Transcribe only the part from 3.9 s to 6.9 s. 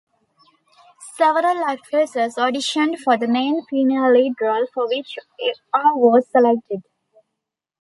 lead role for which Aw was selected.